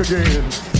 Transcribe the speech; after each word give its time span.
again. 0.00 0.73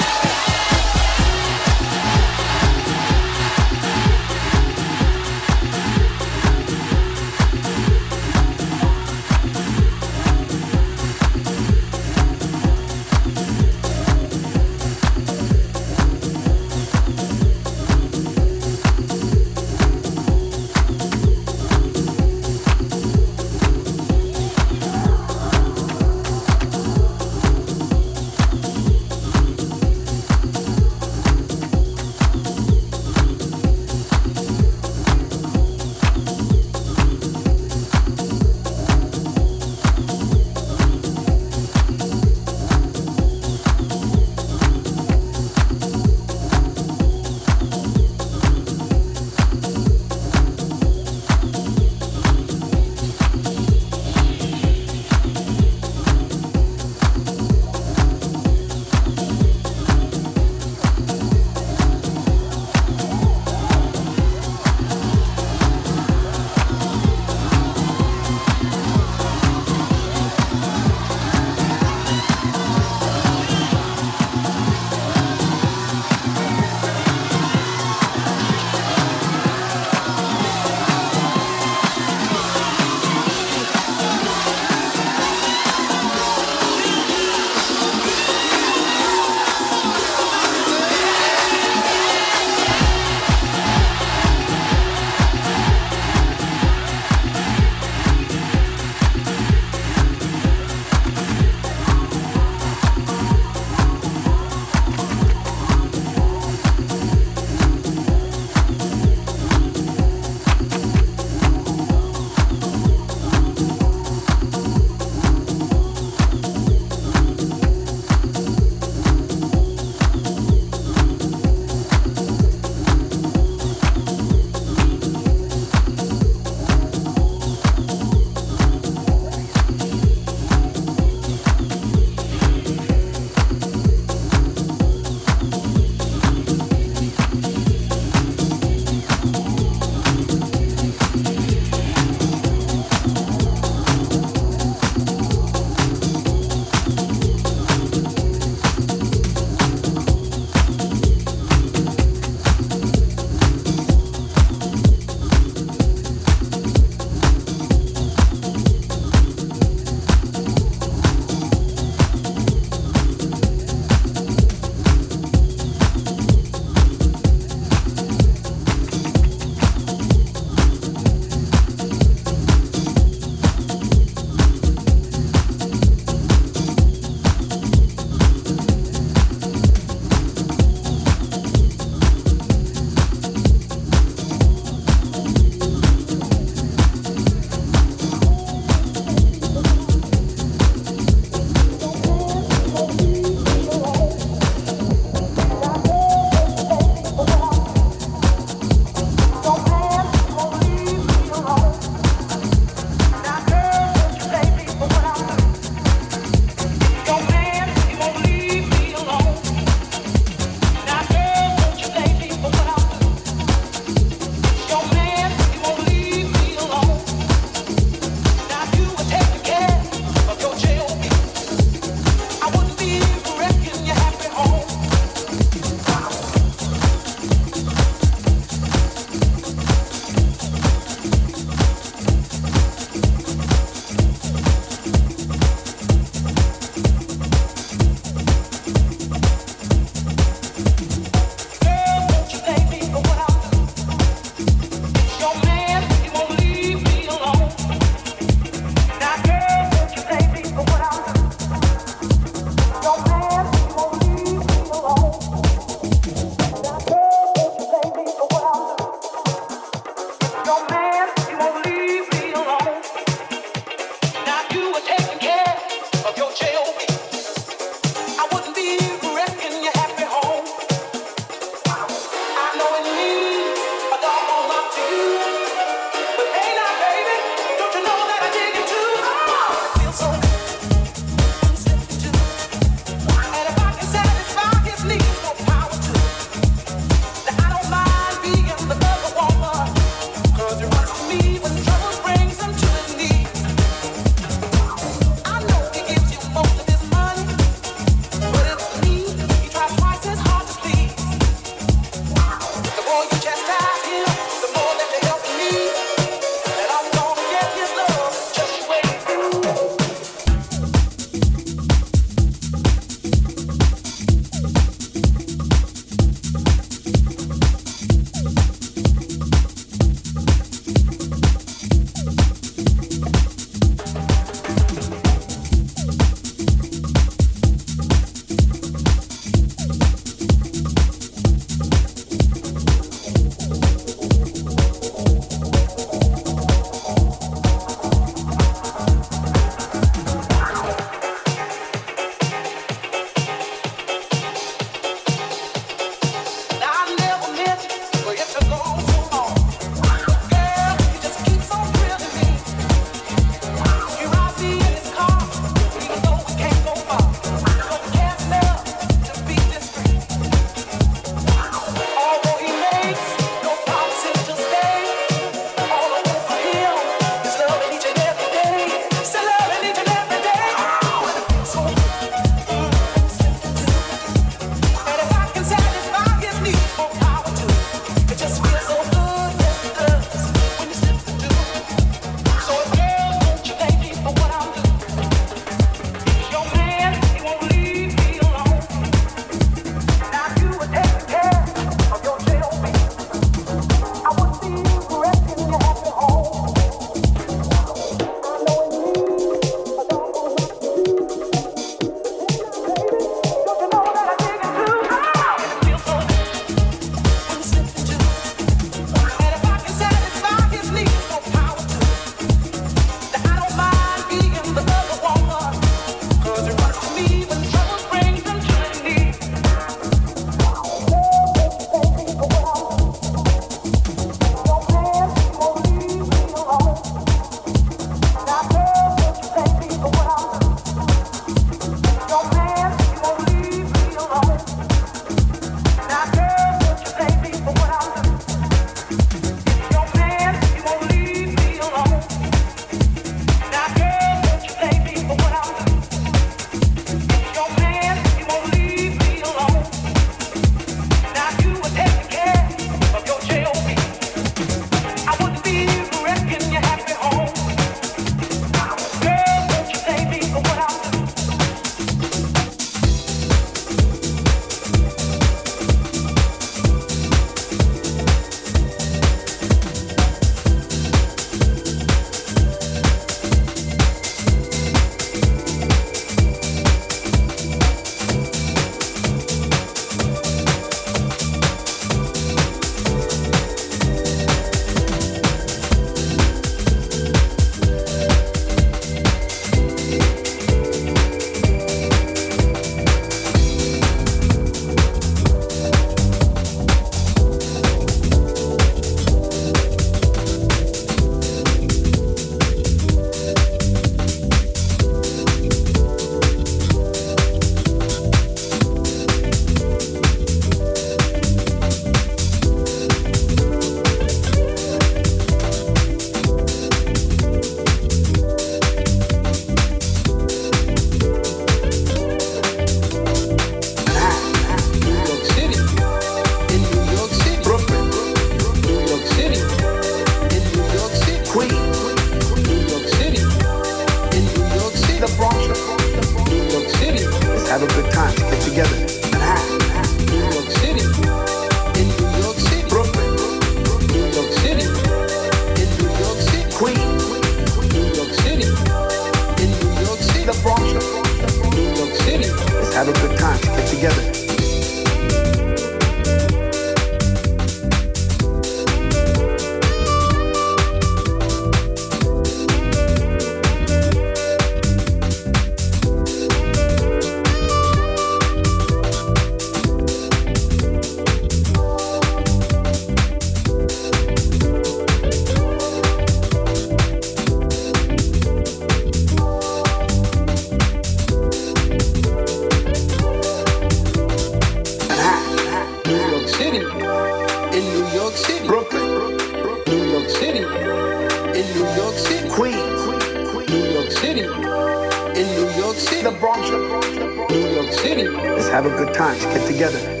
Have 598.51 598.65
a 598.65 598.69
good 598.69 598.93
time. 598.93 599.17
Get 599.17 599.47
together. 599.47 600.00